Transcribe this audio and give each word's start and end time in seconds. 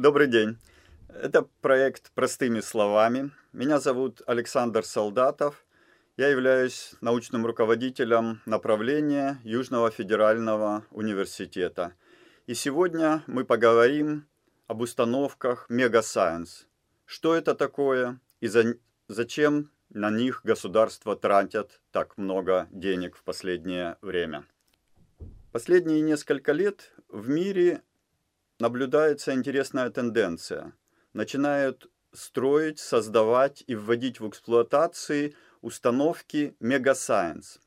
Добрый 0.00 0.28
день. 0.28 0.56
Это 1.08 1.42
проект 1.60 2.10
«Простыми 2.12 2.60
словами». 2.60 3.32
Меня 3.52 3.80
зовут 3.80 4.22
Александр 4.26 4.82
Солдатов. 4.82 5.62
Я 6.16 6.28
являюсь 6.28 6.94
научным 7.02 7.44
руководителем 7.44 8.40
направления 8.46 9.38
Южного 9.44 9.90
федерального 9.90 10.86
университета. 10.90 11.92
И 12.46 12.54
сегодня 12.54 13.22
мы 13.26 13.44
поговорим 13.44 14.26
об 14.68 14.80
установках 14.80 15.66
Мегасайенс. 15.68 16.66
Что 17.04 17.34
это 17.34 17.54
такое 17.54 18.20
и 18.40 18.46
за, 18.46 18.76
зачем 19.06 19.70
на 19.90 20.08
них 20.08 20.40
государства 20.44 21.14
тратят 21.14 21.78
так 21.92 22.16
много 22.16 22.68
денег 22.70 23.16
в 23.16 23.22
последнее 23.22 23.98
время. 24.00 24.46
Последние 25.52 26.00
несколько 26.00 26.52
лет 26.52 26.90
в 27.10 27.28
мире 27.28 27.82
наблюдается 28.60 29.32
интересная 29.32 29.90
тенденция. 29.90 30.72
Начинают 31.12 31.90
строить, 32.12 32.78
создавать 32.78 33.64
и 33.66 33.74
вводить 33.74 34.20
в 34.20 34.28
эксплуатации 34.28 35.34
установки 35.60 36.54
мегасайенс. 36.60 37.60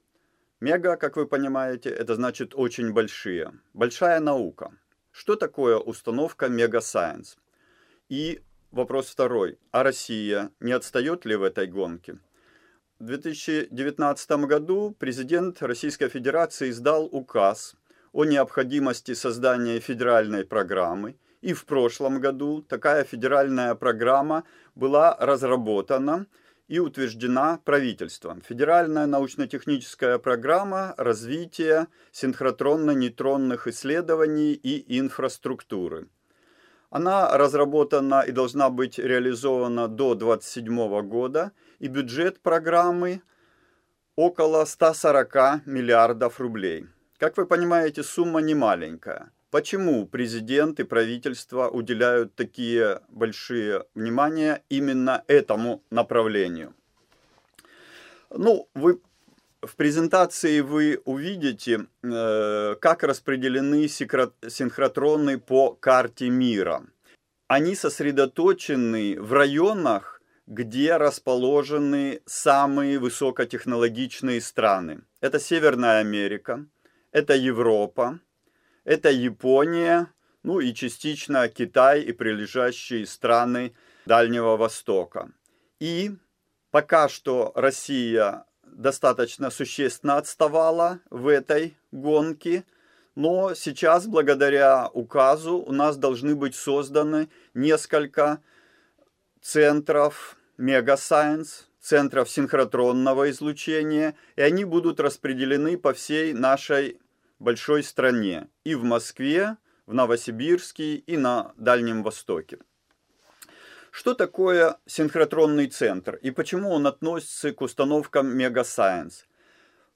Мега, 0.59 0.95
как 0.95 1.17
вы 1.17 1.27
понимаете, 1.27 1.89
это 1.89 2.15
значит 2.15 2.53
очень 2.55 2.93
большие. 2.93 3.51
Большая 3.73 4.19
наука. 4.19 4.71
Что 5.11 5.35
такое 5.35 5.77
установка 5.77 6.47
мегасайенс? 6.47 7.37
И 8.09 8.41
вопрос 8.71 9.07
второй. 9.07 9.59
А 9.71 9.83
Россия 9.83 10.51
не 10.59 10.71
отстает 10.71 11.25
ли 11.25 11.35
в 11.35 11.43
этой 11.43 11.67
гонке? 11.67 12.19
В 12.99 13.05
2019 13.05 14.31
году 14.45 14.95
президент 14.97 15.61
Российской 15.61 16.07
Федерации 16.07 16.69
издал 16.69 17.05
указ 17.05 17.75
о 18.13 18.25
необходимости 18.25 19.13
создания 19.15 19.79
федеральной 19.79 20.45
программы, 20.45 21.15
и 21.41 21.53
в 21.53 21.65
прошлом 21.65 22.21
году 22.21 22.61
такая 22.61 23.03
федеральная 23.03 23.75
программа 23.75 24.43
была 24.75 25.17
разработана 25.19 26.27
и 26.67 26.79
утверждена 26.79 27.59
правительством. 27.65 28.41
Федеральная 28.41 29.07
научно-техническая 29.07 30.19
программа 30.19 30.93
развития 30.97 31.87
синхротронно-нейтронных 32.13 33.67
исследований 33.67 34.53
и 34.53 34.99
инфраструктуры. 34.99 36.07
Она 36.91 37.35
разработана 37.35 38.21
и 38.21 38.31
должна 38.31 38.69
быть 38.69 38.99
реализована 38.99 39.87
до 39.87 40.13
2027 40.13 41.01
года, 41.01 41.51
и 41.79 41.87
бюджет 41.87 42.39
программы 42.39 43.23
около 44.15 44.63
140 44.63 45.65
миллиардов 45.65 46.39
рублей. 46.39 46.85
Как 47.17 47.37
вы 47.37 47.45
понимаете, 47.45 48.03
сумма 48.03 48.41
не 48.41 48.55
маленькая. 48.55 49.31
Почему 49.51 50.07
президент 50.07 50.79
и 50.79 50.83
правительство 50.83 51.69
уделяют 51.69 52.33
такие 52.35 53.01
большие 53.09 53.85
внимания 53.93 54.63
именно 54.69 55.23
этому 55.27 55.83
направлению? 55.91 56.73
Ну, 58.31 58.67
вы 58.73 58.99
в 59.61 59.75
презентации 59.75 60.61
вы 60.61 61.01
увидите, 61.05 61.85
э, 62.03 62.75
как 62.81 63.03
распределены 63.03 63.87
синхротроны 63.87 65.37
по 65.37 65.73
карте 65.73 66.29
мира. 66.29 66.83
Они 67.47 67.75
сосредоточены 67.75 69.21
в 69.21 69.33
районах, 69.33 70.21
где 70.47 70.97
расположены 70.97 72.21
самые 72.25 72.99
высокотехнологичные 72.99 74.41
страны. 74.41 75.03
Это 75.21 75.39
Северная 75.39 75.99
Америка, 75.99 76.65
это 77.13 77.35
Европа, 77.35 78.19
это 78.83 79.09
Япония, 79.09 80.11
ну 80.41 80.59
и 80.59 80.73
частично 80.73 81.47
Китай 81.47 82.01
и 82.01 82.11
прилежащие 82.11 83.05
страны 83.05 83.73
Дальнего 84.05 84.57
Востока. 84.57 85.31
И 85.79 86.11
пока 86.71 87.07
что 87.07 87.53
Россия 87.55 88.45
достаточно 88.63 89.51
существенно 89.51 90.17
отставала 90.17 90.99
в 91.11 91.27
этой 91.27 91.77
гонке, 91.91 92.65
но 93.15 93.53
сейчас 93.53 94.07
благодаря 94.07 94.89
указу 94.91 95.57
у 95.57 95.71
нас 95.71 95.97
должны 95.97 96.35
быть 96.35 96.55
созданы 96.55 97.29
несколько 97.53 98.41
центров 99.39 100.35
Мегасайенс, 100.57 101.69
центров 101.79 102.27
синхротронного 102.29 103.29
излучения, 103.29 104.15
и 104.35 104.41
они 104.41 104.65
будут 104.65 104.99
распределены 104.99 105.77
по 105.77 105.93
всей 105.93 106.33
нашей 106.33 106.99
большой 107.43 107.83
стране, 107.83 108.47
и 108.63 108.73
в 108.73 108.83
Москве, 108.83 109.57
в 109.85 109.93
Новосибирске, 109.93 110.95
и 110.95 111.17
на 111.17 111.53
Дальнем 111.57 112.01
Востоке. 112.01 112.57
Что 113.91 114.15
такое 114.15 114.77
синхротронный 114.87 115.67
центр 115.67 116.15
и 116.15 116.31
почему 116.31 116.71
он 116.71 116.87
относится 116.87 117.51
к 117.51 117.61
установкам 117.61 118.35
Мегасайенс? 118.35 119.27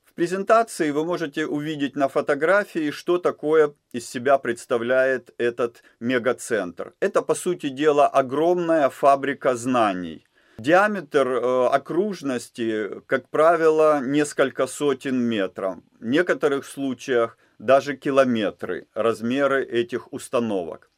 В 0.03 0.13
презентации 0.13 0.91
вы 0.91 1.03
можете 1.03 1.47
увидеть 1.47 1.95
на 1.95 2.07
фотографии, 2.07 2.91
что 2.91 3.17
такое 3.17 3.73
из 3.93 4.07
себя 4.07 4.37
представляет 4.37 5.33
этот 5.39 5.81
мегацентр. 5.99 6.93
Это, 6.99 7.23
по 7.23 7.33
сути 7.33 7.69
дела, 7.69 8.07
огромная 8.07 8.89
фабрика 8.89 9.55
знаний. 9.55 10.26
Диаметр 10.59 11.27
э, 11.27 11.67
окружности, 11.67 13.01
как 13.05 13.29
правило, 13.29 14.01
несколько 14.03 14.65
сотен 14.65 15.19
метров. 15.19 15.77
В 15.99 16.05
некоторых 16.07 16.65
случаях 16.65 17.37
даже 17.59 17.95
километры 17.95 18.87
размеры 18.95 19.63
этих 19.63 20.11
установок. 20.11 20.89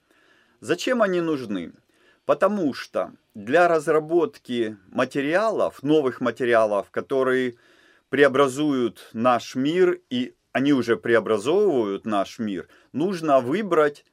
Зачем 0.62 1.02
они 1.02 1.19
нужны? 1.19 1.74
Потому 2.25 2.74
что 2.74 3.12
для 3.34 3.68
разработки 3.68 4.78
материалов, 4.92 5.84
новых 5.84 6.22
материалов, 6.22 6.90
которые 6.90 7.56
преобразуют 8.08 9.09
наш 9.12 9.56
мир, 9.56 10.00
и 10.09 10.36
они 10.53 10.72
уже 10.72 10.96
преобразовывают 10.96 12.06
наш 12.06 12.40
мир, 12.40 12.69
нужно 12.94 13.42
выбрать 13.42 14.06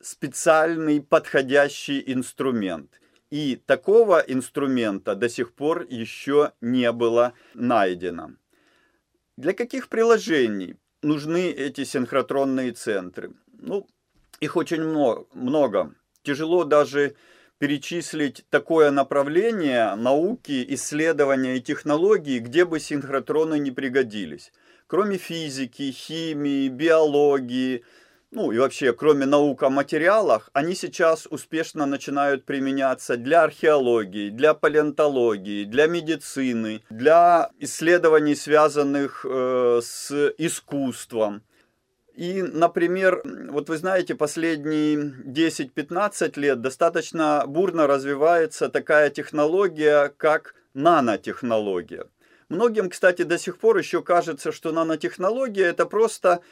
специальный 0.00 1.02
подходящий 1.02 2.02
инструмент– 2.06 3.02
и 3.30 3.56
такого 3.66 4.18
инструмента 4.20 5.14
до 5.14 5.28
сих 5.28 5.52
пор 5.52 5.86
еще 5.88 6.52
не 6.60 6.92
было 6.92 7.32
найдено. 7.54 8.32
Для 9.36 9.52
каких 9.52 9.88
приложений 9.88 10.76
нужны 11.02 11.50
эти 11.50 11.84
синхротронные 11.84 12.72
центры? 12.72 13.32
Ну, 13.52 13.86
их 14.40 14.56
очень 14.56 14.82
много. 14.82 15.94
Тяжело 16.22 16.64
даже 16.64 17.16
перечислить 17.58 18.44
такое 18.50 18.90
направление 18.90 19.94
науки, 19.94 20.64
исследования 20.68 21.56
и 21.56 21.62
технологий, 21.62 22.38
где 22.38 22.64
бы 22.64 22.80
синхротроны 22.80 23.58
не 23.58 23.70
пригодились. 23.70 24.52
Кроме 24.86 25.18
физики, 25.18 25.90
химии, 25.90 26.68
биологии, 26.68 27.84
ну 28.32 28.50
и 28.50 28.58
вообще, 28.58 28.92
кроме 28.92 29.24
наук 29.24 29.62
о 29.62 29.70
материалах, 29.70 30.50
они 30.52 30.74
сейчас 30.74 31.26
успешно 31.30 31.86
начинают 31.86 32.44
применяться 32.44 33.16
для 33.16 33.44
археологии, 33.44 34.30
для 34.30 34.52
палеонтологии, 34.54 35.64
для 35.64 35.86
медицины, 35.86 36.82
для 36.90 37.50
исследований, 37.60 38.34
связанных 38.34 39.24
э, 39.24 39.80
с 39.82 40.10
искусством. 40.38 41.42
И, 42.14 42.42
например, 42.42 43.22
вот 43.50 43.68
вы 43.68 43.76
знаете, 43.76 44.14
последние 44.14 44.96
10-15 44.96 46.40
лет 46.40 46.60
достаточно 46.60 47.44
бурно 47.46 47.86
развивается 47.86 48.68
такая 48.68 49.10
технология, 49.10 50.12
как 50.16 50.54
нанотехнология. 50.74 52.06
Многим, 52.48 52.90
кстати, 52.90 53.22
до 53.22 53.38
сих 53.38 53.58
пор 53.58 53.76
еще 53.76 54.02
кажется, 54.02 54.52
что 54.52 54.72
нанотехнология 54.72 55.66
это 55.66 55.84
просто 55.84 56.42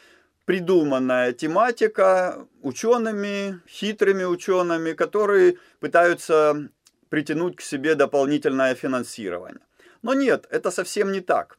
придуманная 0.45 1.33
тематика 1.33 2.47
учеными, 2.61 3.59
хитрыми 3.67 4.23
учеными, 4.23 4.93
которые 4.93 5.57
пытаются 5.79 6.69
притянуть 7.09 7.57
к 7.57 7.61
себе 7.61 7.95
дополнительное 7.95 8.75
финансирование. 8.75 9.61
Но 10.01 10.13
нет, 10.13 10.45
это 10.51 10.71
совсем 10.71 11.11
не 11.11 11.21
так. 11.21 11.57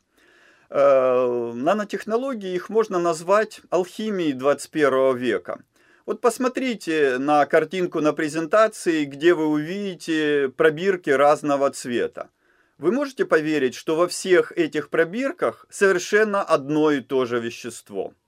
Э, 0.70 1.52
нанотехнологии 1.54 2.54
их 2.54 2.68
можно 2.68 2.98
назвать 2.98 3.60
алхимией 3.70 4.32
21 4.32 5.16
века. 5.16 5.60
Вот 6.04 6.20
посмотрите 6.20 7.18
на 7.18 7.44
картинку 7.46 8.00
на 8.00 8.12
презентации, 8.12 9.04
где 9.04 9.34
вы 9.34 9.46
увидите 9.46 10.52
пробирки 10.56 11.10
разного 11.10 11.70
цвета. 11.70 12.30
Вы 12.78 12.92
можете 12.92 13.24
поверить, 13.24 13.74
что 13.74 13.96
во 13.96 14.06
всех 14.06 14.52
этих 14.52 14.90
пробирках 14.90 15.66
совершенно 15.70 16.42
одно 16.42 16.92
и 16.92 17.00
то 17.00 17.24
же 17.24 17.40
вещество– 17.40 18.12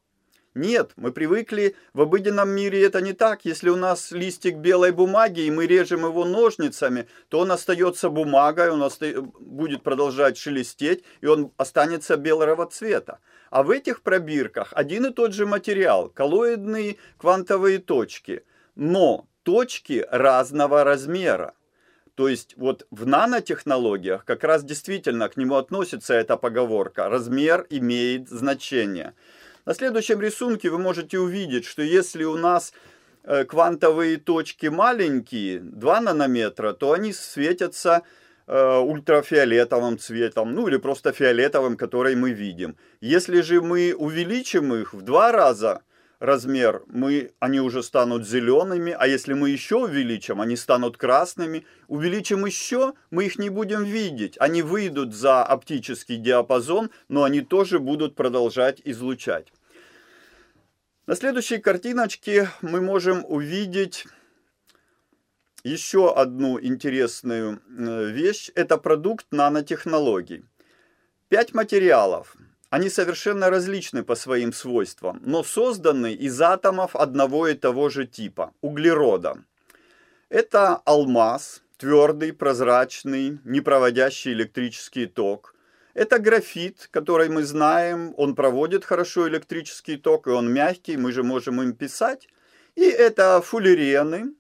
нет, 0.59 0.93
мы 0.97 1.13
привыкли, 1.13 1.77
в 1.93 2.01
обыденном 2.01 2.51
мире 2.51 2.85
это 2.85 3.01
не 3.01 3.13
так. 3.13 3.45
Если 3.45 3.71
у 3.71 3.77
нас 3.77 4.11
листик 4.11 4.57
белой 4.57 4.93
бумаги, 4.93 5.41
и 5.41 5.51
мы 5.51 5.67
режем 5.67 6.05
его 6.05 6.25
ножницами, 6.25 7.09
то 7.29 7.39
он 7.41 7.53
остается 7.53 8.11
бумагой, 8.11 8.71
он 8.71 8.83
оста... 8.83 9.23
будет 9.41 9.83
продолжать 9.83 10.37
шелестеть, 10.37 11.05
и 11.21 11.27
он 11.27 11.53
останется 11.57 12.17
белого 12.17 12.67
цвета. 12.67 13.21
А 13.51 13.63
в 13.63 13.71
этих 13.71 14.03
пробирках 14.03 14.73
один 14.73 15.07
и 15.07 15.13
тот 15.13 15.33
же 15.33 15.47
материал, 15.47 16.09
коллоидные 16.09 16.97
квантовые 17.19 17.79
точки. 17.79 18.45
Но 18.75 19.27
точки 19.45 20.07
разного 20.11 20.85
размера. 20.85 21.55
То 22.15 22.27
есть 22.27 22.55
вот 22.57 22.85
в 22.91 23.07
нанотехнологиях 23.07 24.25
как 24.25 24.43
раз 24.43 24.65
действительно 24.65 25.29
к 25.29 25.37
нему 25.37 25.55
относится 25.55 26.15
эта 26.15 26.37
поговорка. 26.37 27.09
Размер 27.09 27.65
имеет 27.71 28.29
значение. 28.29 29.15
На 29.69 29.75
следующем 29.75 30.19
рисунке 30.23 30.71
вы 30.71 30.79
можете 30.79 31.19
увидеть, 31.19 31.67
что 31.67 31.83
если 31.83 32.25
у 32.25 32.39
нас 32.39 32.73
э, 33.23 33.45
квантовые 33.45 34.17
точки 34.17 34.69
маленькие, 34.69 35.61
2 35.61 36.01
нанометра, 36.01 36.73
то 36.73 36.93
они 36.93 37.13
светятся 37.13 38.01
э, 38.47 38.79
ультрафиолетовым 38.79 39.99
цветом, 39.99 40.55
ну 40.55 40.69
или 40.69 40.79
просто 40.79 41.13
фиолетовым, 41.13 41.77
который 41.77 42.17
мы 42.17 42.31
видим. 42.31 42.77
Если 43.03 43.43
же 43.43 43.61
мы 43.61 43.95
увеличим 43.95 44.75
их 44.75 44.95
в 44.95 45.03
два 45.03 45.33
раза, 45.33 45.83
размер, 46.19 46.83
мы, 46.87 47.33
они 47.39 47.61
уже 47.61 47.83
станут 47.83 48.27
зелеными, 48.27 48.97
а 48.99 49.07
если 49.07 49.35
мы 49.35 49.51
еще 49.51 49.77
увеличим, 49.77 50.41
они 50.41 50.57
станут 50.57 50.97
красными. 50.97 51.67
Увеличим 51.89 52.47
еще, 52.47 52.95
мы 53.11 53.27
их 53.27 53.39
не 53.39 53.51
будем 53.51 53.85
видеть. 53.85 54.37
Они 54.41 54.63
выйдут 54.63 55.15
за 55.15 55.45
оптический 55.45 56.17
диапазон, 56.17 56.89
но 57.11 57.25
они 57.25 57.43
тоже 57.43 57.81
будут 57.81 58.15
продолжать 58.15 58.81
излучать. 58.83 59.53
На 61.09 61.17
следующей 61.17 61.57
картиночке 61.57 62.51
мы 62.61 62.83
можем 62.83 63.25
увидеть 63.27 64.05
еще 65.65 66.15
одну 66.15 66.61
интересную 66.61 67.63
э, 67.67 68.11
вещь. 68.11 68.51
Это 68.55 68.77
продукт 68.77 69.25
нанотехнологий. 69.31 70.45
Пять 71.31 71.55
материалов– 71.55 72.37
они 72.69 72.91
совершенно 72.91 73.49
различны 73.49 74.03
по 74.03 74.17
своим 74.17 74.53
свойствам, 74.53 75.23
но 75.25 75.43
созданы 75.43 76.13
из 76.13 76.39
атомов 76.43 76.95
одного 76.95 77.49
и 77.49 77.55
того 77.55 77.89
же 77.89 78.07
типа– 78.07 78.53
углерода. 78.61 79.43
Это 80.29 80.77
алмаз, 80.85 81.63
твердый, 81.79 82.35
прозрачный, 82.35 83.39
не 83.45 83.63
проводящий 83.63 84.35
электрический 84.35 85.07
ток. 85.07 85.55
Это 85.99 86.21
графит, 86.21 86.87
который 86.93 87.29
мы 87.29 87.43
знаем, 87.43 88.15
он 88.17 88.37
проводит 88.37 88.85
хорошо 88.85 89.29
электрический 89.29 89.97
ток, 89.97 90.29
и 90.29 90.31
он 90.31 90.49
мягкий, 90.49 90.97
мы 90.97 91.11
же 91.11 91.25
можем 91.25 91.61
им 91.61 91.73
писать. 91.73 92.29
И 92.77 92.85
это 92.85 93.43
фуллерены, 93.43 94.33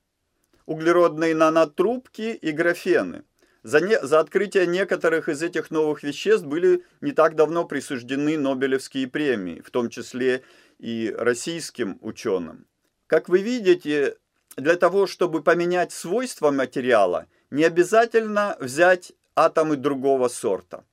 углеродные 0.66 1.34
нанотрубки 1.34 2.38
и 2.40 2.52
графены. 2.52 3.25
За, 3.64 3.81
не, 3.81 3.99
за 4.00 4.20
открытие 4.20 4.69
некоторых 4.69 5.28
из 5.28 5.43
этих 5.43 5.72
новых 5.72 6.05
веществ 6.05 6.46
были 6.46 6.84
не 7.00 7.10
так 7.10 7.34
давно 7.34 7.64
присуждены 7.64 8.38
Нобелевские 8.38 9.08
премии, 9.08 9.60
в 9.60 9.70
том 9.70 9.90
числе 9.90 10.44
и 10.78 11.12
российским 11.19 11.99
ученым. 12.02 12.66
Как 13.08 13.28
вы 13.28 13.43
видите, 13.43 14.16
для 14.56 14.76
того, 14.76 15.08
чтобы 15.08 15.43
поменять 15.43 15.90
свойства 15.90 16.52
материала, 16.52 17.26
не 17.50 17.64
обязательно 17.64 18.56
взять 18.60 19.12
атомы 19.34 19.75
другого 19.75 20.28
сорта. 20.28 20.84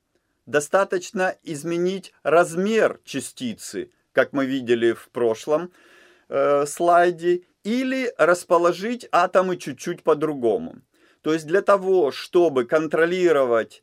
Достаточно 0.46 1.36
изменить 1.42 2.12
размер 2.22 3.00
частицы, 3.04 3.90
как 4.12 4.32
мы 4.32 4.46
видели 4.46 4.92
в 4.92 5.08
прошлом 5.10 5.72
э, 6.28 6.64
слайде, 6.66 7.42
или 7.64 8.14
расположить 8.16 9.08
атомы 9.10 9.56
чуть-чуть 9.56 10.04
по-другому. 10.04 10.76
То 11.22 11.32
есть 11.32 11.48
для 11.48 11.62
того, 11.62 12.12
чтобы 12.12 12.64
контролировать 12.64 13.82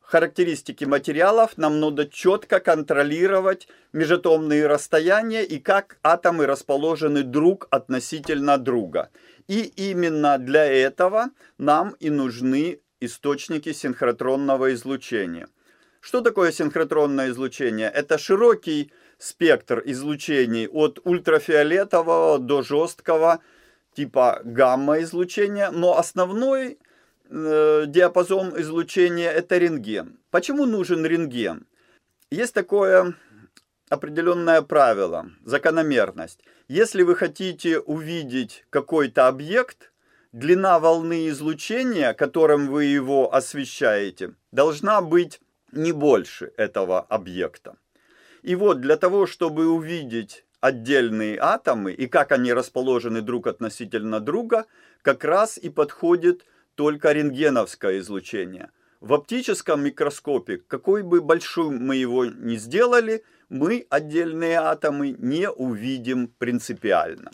характеристики 0.00 0.84
материалов, 0.84 1.56
нам 1.56 1.80
надо 1.80 2.06
четко 2.06 2.60
контролировать 2.60 3.66
межатомные 3.94 4.66
расстояния 4.66 5.42
и 5.42 5.58
как 5.58 5.96
атомы 6.02 6.44
расположены 6.44 7.22
друг 7.22 7.68
относительно 7.70 8.58
друга. 8.58 9.08
И 9.48 9.62
именно 9.62 10.36
для 10.36 10.66
этого 10.66 11.30
нам 11.56 11.96
и 12.00 12.10
нужны 12.10 12.80
источники 13.00 13.72
синхротронного 13.72 14.74
излучения. 14.74 15.48
Что 16.02 16.20
такое 16.20 16.50
синхротронное 16.50 17.30
излучение? 17.30 17.88
Это 17.88 18.18
широкий 18.18 18.90
спектр 19.18 19.80
излучений 19.84 20.66
от 20.66 20.98
ультрафиолетового 21.04 22.40
до 22.40 22.62
жесткого, 22.62 23.38
типа 23.94 24.40
гамма-излучения, 24.42 25.70
но 25.70 25.96
основной 25.96 26.80
э, 27.30 27.84
диапазон 27.86 28.60
излучения 28.60 29.30
это 29.30 29.58
рентген. 29.58 30.18
Почему 30.32 30.66
нужен 30.66 31.06
рентген? 31.06 31.66
Есть 32.32 32.52
такое 32.52 33.14
определенное 33.88 34.60
правило, 34.62 35.30
закономерность. 35.44 36.40
Если 36.66 37.04
вы 37.04 37.14
хотите 37.14 37.78
увидеть 37.78 38.64
какой-то 38.70 39.28
объект, 39.28 39.92
длина 40.32 40.80
волны 40.80 41.28
излучения, 41.28 42.12
которым 42.12 42.66
вы 42.66 42.86
его 42.86 43.32
освещаете, 43.32 44.34
должна 44.50 45.00
быть 45.00 45.40
не 45.72 45.92
больше 45.92 46.52
этого 46.56 47.00
объекта. 47.00 47.76
И 48.42 48.54
вот 48.54 48.80
для 48.80 48.96
того, 48.96 49.26
чтобы 49.26 49.68
увидеть 49.68 50.44
отдельные 50.60 51.38
атомы 51.40 51.92
и 51.92 52.06
как 52.06 52.32
они 52.32 52.52
расположены 52.52 53.20
друг 53.20 53.46
относительно 53.46 54.20
друга, 54.20 54.66
как 55.02 55.24
раз 55.24 55.58
и 55.58 55.68
подходит 55.68 56.44
только 56.74 57.12
рентгеновское 57.12 57.98
излучение. 57.98 58.70
В 59.00 59.14
оптическом 59.14 59.82
микроскопе, 59.82 60.58
какой 60.58 61.02
бы 61.02 61.20
большой 61.20 61.70
мы 61.70 61.96
его 61.96 62.26
ни 62.26 62.56
сделали, 62.56 63.24
мы 63.48 63.86
отдельные 63.90 64.58
атомы 64.58 65.16
не 65.18 65.50
увидим 65.50 66.28
принципиально. 66.28 67.32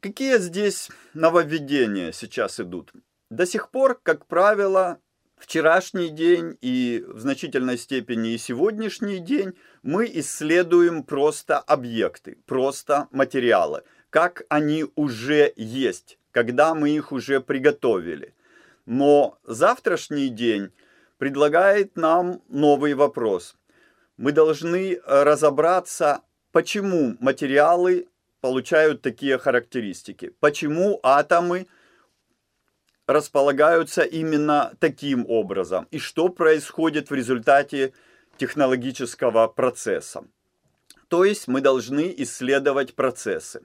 Какие 0.00 0.38
здесь 0.38 0.90
нововведения 1.12 2.12
сейчас 2.12 2.60
идут? 2.60 2.92
До 3.30 3.44
сих 3.44 3.70
пор, 3.70 4.00
как 4.02 4.26
правило, 4.26 4.98
вчерашний 5.40 6.10
день 6.10 6.56
и 6.60 7.04
в 7.06 7.20
значительной 7.20 7.78
степени 7.78 8.34
и 8.34 8.38
сегодняшний 8.38 9.18
день 9.18 9.54
мы 9.82 10.10
исследуем 10.14 11.02
просто 11.02 11.58
объекты, 11.58 12.38
просто 12.46 13.08
материалы, 13.10 13.82
как 14.10 14.42
они 14.48 14.86
уже 14.94 15.52
есть, 15.56 16.18
когда 16.32 16.74
мы 16.74 16.90
их 16.90 17.12
уже 17.12 17.40
приготовили. 17.40 18.34
Но 18.86 19.38
завтрашний 19.44 20.28
день 20.28 20.70
предлагает 21.18 21.96
нам 21.96 22.42
новый 22.48 22.94
вопрос. 22.94 23.56
Мы 24.16 24.32
должны 24.32 25.00
разобраться, 25.06 26.22
почему 26.52 27.16
материалы 27.20 28.08
получают 28.40 29.02
такие 29.02 29.38
характеристики, 29.38 30.32
почему 30.40 31.00
атомы– 31.02 31.66
располагаются 33.08 34.02
именно 34.02 34.74
таким 34.78 35.24
образом 35.28 35.88
и 35.90 35.98
что 35.98 36.28
происходит 36.28 37.08
в 37.08 37.14
результате 37.14 37.94
технологического 38.36 39.48
процесса. 39.48 40.24
То 41.08 41.24
есть 41.24 41.48
мы 41.48 41.62
должны 41.62 42.14
исследовать 42.18 42.94
процессы. 42.94 43.62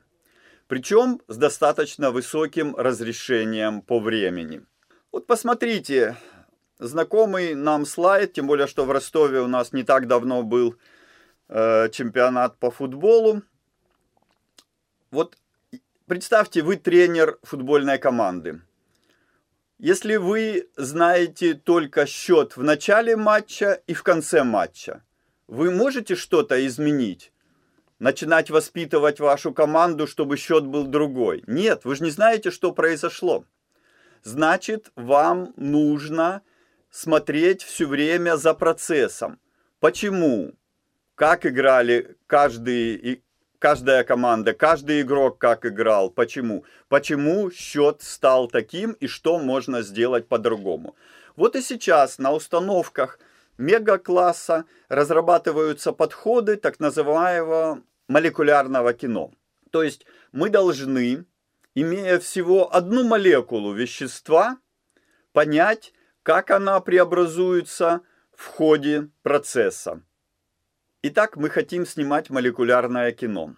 Причем 0.68 1.20
с 1.28 1.36
достаточно 1.36 2.10
высоким 2.12 2.74
разрешением 2.78 3.82
по 3.82 4.00
времени. 4.00 4.66
Вот 5.12 5.28
посмотрите, 5.28 6.16
знакомый 6.80 7.54
нам 7.54 7.86
слайд, 7.86 8.32
тем 8.32 8.48
более, 8.48 8.66
что 8.66 8.86
в 8.86 8.92
Ростове 8.92 9.42
у 9.42 9.48
нас 9.48 9.74
не 9.74 9.84
так 9.84 10.08
давно 10.08 10.44
был 10.44 10.78
э, 11.50 11.90
чемпионат 11.90 12.58
по 12.60 12.72
футболу. 12.72 13.42
Вот 15.12 15.38
представьте, 16.08 16.62
вы 16.62 16.78
тренер 16.78 17.40
футбольной 17.44 17.98
команды. 17.98 18.62
Если 19.84 20.16
вы 20.16 20.70
знаете 20.78 21.56
только 21.56 22.06
счет 22.06 22.56
в 22.56 22.64
начале 22.64 23.18
матча 23.18 23.82
и 23.86 23.94
в 23.94 24.02
конце 24.02 24.44
матча, 24.44 25.04
вы 25.48 25.72
можете 25.72 26.16
что-то 26.16 26.66
изменить? 26.66 27.34
Начинать 28.00 28.50
воспитывать 28.50 29.20
вашу 29.20 29.52
команду, 29.54 30.08
чтобы 30.08 30.38
счет 30.38 30.66
был 30.66 30.88
другой? 30.88 31.44
Нет, 31.48 31.82
вы 31.84 31.98
же 31.98 32.06
не 32.06 32.12
знаете, 32.12 32.50
что 32.50 32.72
произошло. 32.72 33.44
Значит, 34.24 34.90
вам 34.96 35.54
нужно 35.58 36.44
смотреть 36.90 37.62
все 37.62 37.86
время 37.86 38.38
за 38.38 38.54
процессом. 38.54 39.38
Почему? 39.82 40.54
Как 41.16 41.46
играли 41.46 42.16
каждый 42.26 43.23
каждая 43.64 44.04
команда, 44.04 44.54
каждый 44.54 45.04
игрок 45.04 45.38
как 45.38 45.66
играл, 45.66 46.10
почему. 46.10 46.66
Почему 46.90 47.50
счет 47.50 48.02
стал 48.02 48.50
таким 48.50 48.92
и 48.92 49.08
что 49.08 49.40
можно 49.40 49.84
сделать 49.84 50.28
по-другому. 50.28 50.98
Вот 51.38 51.56
и 51.56 51.62
сейчас 51.62 52.18
на 52.18 52.34
установках 52.34 53.20
мега-класса 53.58 54.66
разрабатываются 54.90 55.94
подходы 55.94 56.58
так 56.58 56.82
называемого 56.82 57.82
молекулярного 58.10 58.94
кино. 58.94 59.32
То 59.72 59.82
есть 59.82 60.06
мы 60.34 60.50
должны, 60.50 61.24
имея 61.74 62.20
всего 62.20 62.76
одну 62.76 63.06
молекулу 63.06 63.72
вещества, 63.72 64.58
понять, 65.32 65.94
как 66.22 66.52
она 66.52 66.82
преобразуется 66.82 68.02
в 68.36 68.46
ходе 68.46 69.08
процесса. 69.22 70.02
Итак, 71.06 71.36
мы 71.36 71.50
хотим 71.50 71.86
снимать 71.86 72.30
молекулярное 72.30 73.12
кино. 73.12 73.56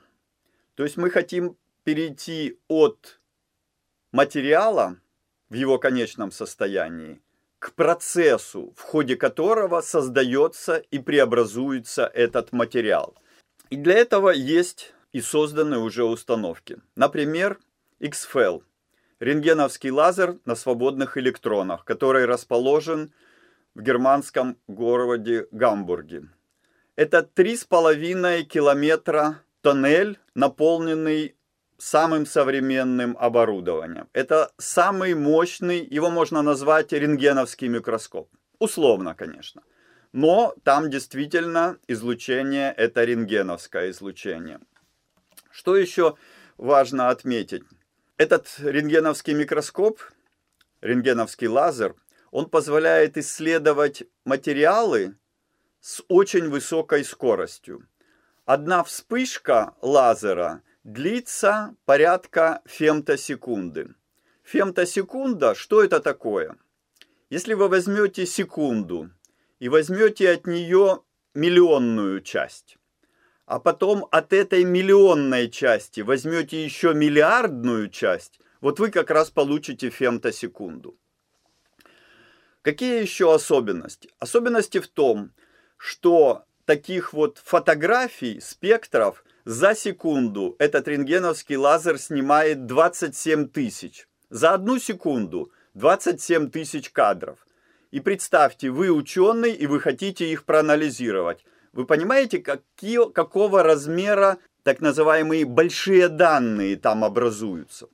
То 0.74 0.82
есть 0.82 0.98
мы 0.98 1.12
хотим 1.12 1.56
перейти 1.84 2.58
от 2.68 3.20
материала 4.12 4.98
в 5.50 5.54
его 5.54 5.78
конечном 5.78 6.32
состоянии 6.32 7.22
к 7.60 7.74
процессу, 7.74 8.74
в 8.76 8.82
ходе 8.82 9.16
которого 9.16 9.82
создается 9.82 10.78
и 10.78 10.98
преобразуется 10.98 12.08
этот 12.08 12.52
материал. 12.52 13.14
И 13.70 13.76
для 13.76 13.94
этого 13.94 14.32
есть 14.32 14.96
и 15.12 15.22
созданы 15.22 15.78
уже 15.78 16.04
установки. 16.04 16.80
Например, 16.96 17.60
XFEL– 18.00 18.64
рентгеновский 19.20 19.92
лазер 19.92 20.40
на 20.46 20.56
свободных 20.56 21.16
электронах, 21.16 21.86
который 21.86 22.26
расположен 22.26 23.14
в 23.76 23.84
германском 23.84 24.58
городе 24.68 25.48
Гамбурге. 25.52 26.28
Это 26.96 27.30
3,5 27.36 28.44
километра 28.44 29.42
тоннель, 29.62 30.18
наполненный 30.34 31.36
самым 31.78 32.26
современным 32.26 33.18
оборудованием. 33.20 34.08
Это 34.14 34.52
самый 34.58 35.14
мощный, 35.14 35.86
его 35.86 36.10
можно 36.10 36.42
назвать 36.42 36.94
рентгеновский 36.94 37.68
микроскоп. 37.68 38.30
Условно, 38.60 39.14
конечно. 39.14 39.62
Но 40.14 40.56
там 40.64 40.90
действительно 40.90 41.78
излучение– 41.88 42.74
это 42.78 43.04
рентгеновское 43.04 43.90
излучение. 43.90 44.60
Что 45.52 45.76
еще 45.76 46.16
важно 46.58 47.10
отметить? 47.10 47.64
Этот 48.16 48.48
рентгеновский 48.60 49.34
микроскоп, 49.34 50.00
рентгеновский 50.80 51.48
лазер, 51.48 51.96
он 52.32 52.50
позволяет 52.50 53.18
исследовать 53.18 54.04
материалы 54.24 55.18
с 55.86 56.04
очень 56.08 56.50
высокой 56.50 57.04
скоростью. 57.04 57.88
Одна 58.44 58.84
вспышка 58.84 59.76
лазера 59.84 60.64
длится 60.84 61.76
порядка 61.86 62.64
фемтосекунды. 62.66 63.94
Фемтосекунда, 64.42 65.54
что 65.54 65.84
это 65.84 66.00
такое? 66.00 66.58
Если 67.30 67.54
вы 67.54 67.70
возьмете 67.70 68.26
секунду 68.26 69.12
и 69.60 69.70
возьмете 69.70 70.32
от 70.32 70.48
нее 70.48 71.04
миллионную 71.36 72.22
часть, 72.22 72.80
а 73.46 73.60
потом 73.60 74.08
от 74.10 74.34
этой 74.34 74.64
миллионной 74.64 75.52
части 75.52 76.02
возьмете 76.02 76.66
еще 76.66 76.96
миллиардную 76.96 77.92
часть, 77.92 78.40
вот 78.60 78.80
вы 78.80 78.90
как 78.90 79.12
раз 79.12 79.30
получите 79.30 79.92
фемтосекунду. 79.92 80.98
Какие 82.64 83.04
еще 83.04 83.32
особенности? 83.32 84.10
Особенности 84.18 84.80
в 84.80 84.88
том, 84.88 85.32
что 85.78 86.44
таких 86.66 87.14
вот 87.14 87.40
фотографий, 87.44 88.40
спектров 88.40 89.24
за 89.46 89.76
секунду 89.76 90.56
этот 90.60 90.88
рентгеновский 90.88 91.56
лазер 91.56 92.00
снимает 92.00 92.66
27 92.66 93.48
тысяч. 93.48 94.08
За 94.30 94.54
одну 94.54 94.80
секунду 94.80 95.52
27 95.76 96.50
тысяч 96.50 96.90
кадров. 96.90 97.46
И 97.92 98.00
представьте, 98.00 98.72
вы 98.72 98.90
ученый, 98.90 99.54
и 99.54 99.68
вы 99.68 99.80
хотите 99.80 100.30
их 100.32 100.46
проанализировать. 100.46 101.46
Вы 101.74 101.86
понимаете, 101.86 102.40
какие, 102.40 103.12
какого 103.12 103.62
размера 103.62 104.38
так 104.64 104.82
называемые 104.82 105.46
большие 105.46 106.10
данные 106.10 106.78
там 106.78 107.04
образуются? 107.04 107.88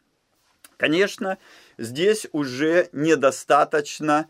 Конечно, 0.78 1.38
здесь 1.78 2.28
уже 2.32 2.90
недостаточно 2.92 4.28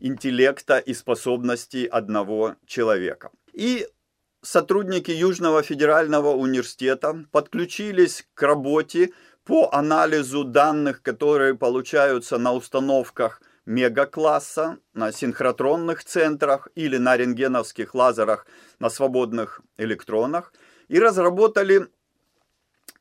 интеллекта 0.00 0.78
и 0.78 0.94
способностей 0.94 1.86
одного 1.86 2.56
человека. 2.66 3.30
И 3.52 3.86
сотрудники 4.42 5.10
Южного 5.10 5.62
федерального 5.62 6.30
университета 6.34 7.24
подключились 7.30 8.26
к 8.34 8.42
работе 8.42 9.12
по 9.44 9.70
анализу 9.72 10.44
данных, 10.44 11.02
которые 11.02 11.54
получаются 11.54 12.38
на 12.38 12.52
установках 12.52 13.42
мегакласса, 13.66 14.78
на 14.94 15.12
синхротронных 15.12 16.04
центрах 16.04 16.68
или 16.74 16.96
на 16.96 17.16
рентгеновских 17.16 17.94
лазерах 17.94 18.46
на 18.78 18.90
свободных 18.90 19.60
электронах, 19.76 20.52
и 20.88 20.98
разработали, 20.98 21.86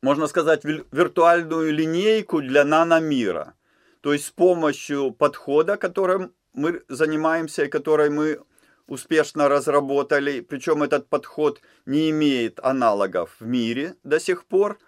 можно 0.02 0.28
сказать, 0.28 0.64
виртуальную 0.64 1.74
линейку 1.74 2.42
для 2.42 2.64
наномира. 2.64 3.56
То 4.02 4.14
есть 4.14 4.26
с 4.26 4.32
помощью 4.32 5.12
подхода, 5.12 5.78
которым 5.78 6.34
мы 6.54 6.84
занимаемся 6.88 7.66
и 7.66 7.70
который 7.70 8.10
мы 8.10 8.40
успешно 8.88 9.48
разработали, 9.48 10.42
причем 10.42 10.84
этот 10.84 11.08
подход 11.08 11.62
не 11.86 12.10
имеет 12.10 12.60
аналогов 12.62 13.36
в 13.40 13.46
мире 13.46 13.96
до 14.04 14.20
сих 14.20 14.46
пор, 14.46 14.80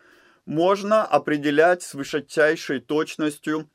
можно 0.46 1.05
определять 1.05 1.84
с 1.84 1.93
высочайшей 1.93 2.82
точностью 2.82 3.70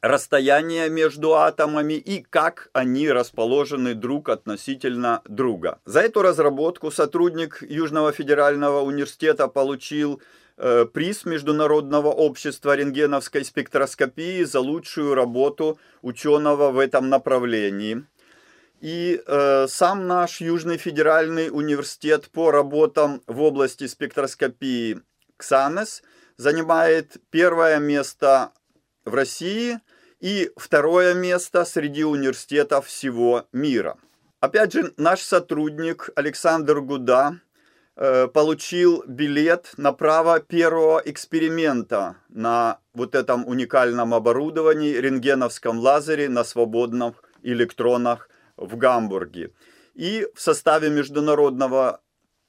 расстояние 0.00 0.90
между 0.90 1.34
атомами 1.34 1.94
и 1.94 2.22
как 2.22 2.68
они 2.72 3.08
расположены 3.10 3.94
друг 3.94 4.28
относительно 4.28 5.22
друга. 5.24 5.78
За 5.84 6.00
эту 6.00 6.22
разработку 6.22 6.90
сотрудник 6.90 7.62
Южного 7.62 8.12
федерального 8.12 8.80
университета 8.80 9.48
получил 9.48 10.20
приз 10.56 11.24
Международного 11.24 12.08
общества 12.08 12.76
рентгеновской 12.76 13.44
спектроскопии 13.44 14.44
за 14.44 14.60
лучшую 14.60 15.14
работу 15.14 15.78
ученого 16.02 16.70
в 16.70 16.78
этом 16.78 17.08
направлении. 17.08 18.04
И 18.84 19.22
э, 19.26 19.66
сам 19.66 20.06
наш 20.06 20.42
Южный 20.42 20.76
федеральный 20.76 21.48
университет 21.50 22.28
по 22.30 22.50
работам 22.50 23.22
в 23.26 23.40
области 23.40 23.86
спектроскопии 23.86 25.00
КСАНЕС 25.38 26.02
занимает 26.36 27.16
первое 27.30 27.78
место 27.78 28.52
в 29.06 29.14
России 29.14 29.80
и 30.20 30.50
второе 30.56 31.14
место 31.14 31.64
среди 31.64 32.04
университетов 32.04 32.86
всего 32.86 33.46
мира. 33.52 33.96
Опять 34.40 34.74
же, 34.74 34.92
наш 34.98 35.20
сотрудник 35.20 36.10
Александр 36.14 36.80
Гуда 36.82 37.32
э, 37.32 37.53
получил 37.96 39.04
билет 39.06 39.72
на 39.76 39.92
право 39.92 40.40
первого 40.40 41.00
эксперимента 41.04 42.16
на 42.28 42.78
вот 42.92 43.14
этом 43.14 43.46
уникальном 43.46 44.14
оборудовании, 44.14 44.94
рентгеновском 44.94 45.78
лазере 45.78 46.28
на 46.28 46.42
свободных 46.42 47.22
электронах 47.42 48.28
в 48.56 48.76
Гамбурге. 48.76 49.52
И 49.94 50.26
в 50.34 50.40
составе 50.40 50.90
международного 50.90 52.00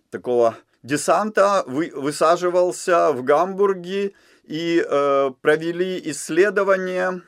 такого 0.09 0.55
десанта 0.81 1.63
вы, 1.67 1.91
высаживался 1.95 3.11
в 3.11 3.23
Гамбурге 3.23 4.13
и 4.43 4.83
э, 4.87 5.31
провели 5.41 6.01
исследования 6.11 7.21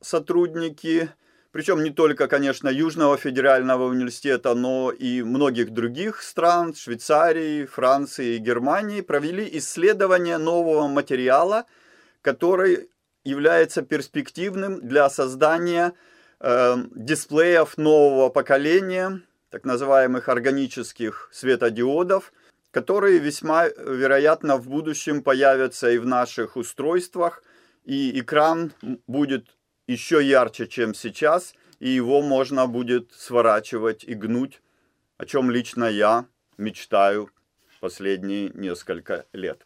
сотрудники, 0.00 1.10
причем 1.52 1.84
не 1.84 1.90
только, 1.90 2.28
конечно, 2.28 2.68
Южного 2.70 3.18
федерального 3.18 3.84
университета, 3.84 4.54
но 4.54 4.90
и 4.90 5.22
многих 5.22 5.70
других 5.70 6.22
стран, 6.22 6.74
Швейцарии, 6.74 7.66
Франции 7.66 8.36
и 8.36 8.38
Германии, 8.38 9.02
провели 9.02 9.46
исследование 9.58 10.38
нового 10.38 10.88
материала, 10.88 11.66
который 12.22 12.88
является 13.22 13.82
перспективным 13.82 14.80
для 14.80 15.10
создания 15.10 15.92
э, 16.40 16.76
дисплеев 16.94 17.76
нового 17.76 18.30
поколения, 18.30 19.20
так 19.50 19.64
называемых 19.64 20.30
органических 20.30 21.28
светодиодов, 21.32 22.32
которые 22.70 23.18
весьма 23.18 23.68
вероятно 23.68 24.56
в 24.56 24.68
будущем 24.70 25.22
появятся 25.22 25.90
и 25.90 25.98
в 25.98 26.06
наших 26.06 26.56
устройствах, 26.56 27.42
и 27.84 28.18
экран 28.18 28.72
будет 29.06 29.46
еще 29.86 30.24
ярче, 30.24 30.66
чем 30.66 30.94
сейчас, 30.94 31.54
и 31.80 31.88
его 31.88 32.22
можно 32.22 32.66
будет 32.66 33.12
сворачивать 33.12 34.04
и 34.04 34.14
гнуть, 34.14 34.60
о 35.18 35.26
чем 35.26 35.50
лично 35.50 35.84
я 35.84 36.26
мечтаю 36.58 37.30
последние 37.80 38.50
несколько 38.54 39.26
лет. 39.32 39.64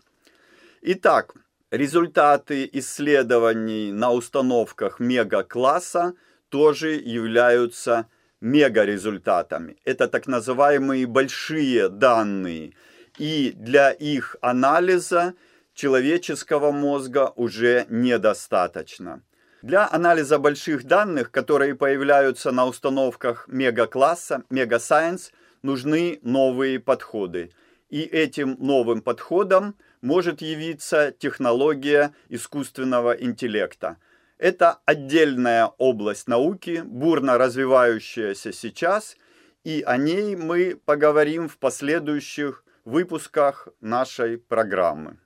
Итак, 0.81 1.35
результаты 1.71 2.69
исследований 2.73 3.93
на 3.93 4.11
установках 4.13 5.01
мега-класса 5.01 6.15
тоже 6.49 6.93
являются 6.93 8.09
мега-результатами. 8.41 9.77
Это 9.85 10.09
так 10.09 10.27
называемые 10.27 11.07
большие 11.07 11.89
данные. 11.89 12.73
И 13.19 13.53
для 13.55 13.91
их 13.91 14.37
анализа 14.41 15.35
человеческого 15.75 16.71
мозга 16.71 17.33
уже 17.37 17.87
недостаточно. 17.91 19.23
Для 19.63 19.89
анализа 19.91 20.39
больших 20.39 20.85
данных, 20.85 21.31
которые 21.31 21.75
появляются 21.75 22.51
на 22.53 22.67
установках 22.67 23.49
мега-класса, 23.49 24.45
мега-сайенс, 24.51 25.33
нужны 25.63 26.19
новые 26.23 26.79
подходы. 26.79 27.53
И 27.89 28.03
этим 28.03 28.57
новым 28.59 29.01
подходом 29.01 29.77
может 30.03 30.43
явиться 30.43 31.13
технология 31.19 32.13
искусственного 32.29 33.13
интеллекта. 33.13 33.97
Это 34.39 34.79
отдельная 34.85 35.67
область 35.79 36.29
науки, 36.29 36.83
бурно 36.85 37.39
развивающаяся 37.39 38.53
сейчас, 38.53 39.17
и 39.65 39.83
о 39.87 39.97
ней 39.97 40.37
мы 40.37 40.79
поговорим 40.85 41.49
в 41.49 41.57
последующих 41.57 42.63
выпусках 42.85 43.69
нашей 43.81 44.37
программы. 44.37 45.19